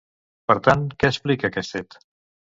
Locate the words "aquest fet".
1.53-2.01